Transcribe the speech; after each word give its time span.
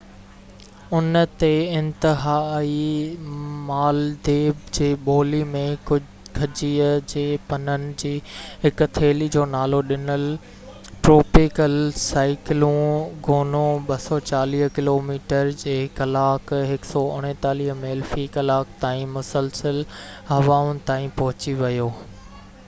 ان 0.99 1.17
جي 1.41 1.47
انتها 1.79 2.35
تي، 2.67 3.33
مالديپ 3.65 4.61
جي 4.77 4.85
ٻولي 5.09 5.41
۾ 5.55 5.59
کجيءَ 5.89 6.87
جي 7.11 7.25
پنن 7.51 7.83
جي 8.03 8.13
هڪ 8.63 8.87
ٿيلي 8.97 9.27
جو 9.35 9.43
نالو 9.51 9.81
ڏنل، 9.91 10.25
ٽروپيڪل 11.07 11.75
سائيڪلون 12.05 12.81
گونو، 13.29 13.63
240 13.91 14.67
ڪلوميٽر 14.79 15.51
في 15.65 15.75
ڪلاڪ 16.01 16.55
149 16.73 17.75
ميل 17.85 18.01
في 18.15 18.25
ڪلاڪ 18.39 18.73
تائين 18.85 19.13
مسلسل 19.19 19.83
هوائن 20.33 20.81
تائين 20.91 21.15
پهچي 21.21 21.55
ويو 21.63 21.87